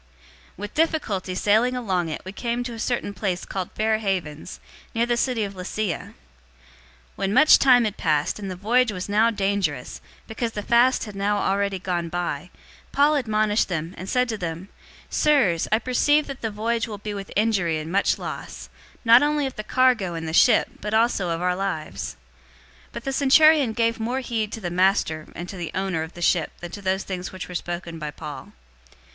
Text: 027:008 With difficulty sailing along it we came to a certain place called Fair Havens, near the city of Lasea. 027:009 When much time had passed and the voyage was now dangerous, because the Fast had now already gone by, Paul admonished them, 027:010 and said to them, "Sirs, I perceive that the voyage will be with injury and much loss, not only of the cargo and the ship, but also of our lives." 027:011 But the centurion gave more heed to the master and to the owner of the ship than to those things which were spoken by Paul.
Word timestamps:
027:008 0.57 0.57
With 0.57 0.73
difficulty 0.73 1.35
sailing 1.35 1.75
along 1.75 2.09
it 2.09 2.23
we 2.25 2.31
came 2.31 2.63
to 2.63 2.73
a 2.73 2.79
certain 2.79 3.13
place 3.13 3.45
called 3.45 3.69
Fair 3.73 3.99
Havens, 3.99 4.59
near 4.95 5.05
the 5.05 5.15
city 5.15 5.43
of 5.43 5.53
Lasea. 5.53 6.01
027:009 6.15 6.15
When 7.17 7.33
much 7.35 7.59
time 7.59 7.83
had 7.85 7.97
passed 7.97 8.39
and 8.39 8.49
the 8.49 8.55
voyage 8.55 8.91
was 8.91 9.07
now 9.07 9.29
dangerous, 9.29 10.01
because 10.25 10.53
the 10.53 10.63
Fast 10.63 11.03
had 11.03 11.15
now 11.15 11.37
already 11.37 11.77
gone 11.77 12.09
by, 12.09 12.49
Paul 12.91 13.13
admonished 13.13 13.67
them, 13.69 13.89
027:010 13.89 13.93
and 13.99 14.09
said 14.09 14.29
to 14.29 14.37
them, 14.39 14.69
"Sirs, 15.11 15.67
I 15.71 15.77
perceive 15.77 16.25
that 16.25 16.41
the 16.41 16.49
voyage 16.49 16.87
will 16.87 16.97
be 16.97 17.13
with 17.13 17.31
injury 17.35 17.77
and 17.77 17.91
much 17.91 18.17
loss, 18.17 18.69
not 19.05 19.21
only 19.21 19.45
of 19.45 19.55
the 19.55 19.63
cargo 19.63 20.15
and 20.15 20.27
the 20.27 20.33
ship, 20.33 20.67
but 20.79 20.95
also 20.95 21.29
of 21.29 21.43
our 21.43 21.55
lives." 21.55 22.17
027:011 22.85 22.87
But 22.93 23.03
the 23.03 23.13
centurion 23.13 23.73
gave 23.73 23.99
more 23.99 24.21
heed 24.21 24.51
to 24.53 24.59
the 24.61 24.71
master 24.71 25.27
and 25.35 25.47
to 25.47 25.57
the 25.57 25.69
owner 25.75 26.01
of 26.01 26.13
the 26.15 26.23
ship 26.23 26.53
than 26.59 26.71
to 26.71 26.81
those 26.81 27.03
things 27.03 27.31
which 27.31 27.47
were 27.47 27.53
spoken 27.53 27.99
by 27.99 28.09
Paul. 28.09 28.53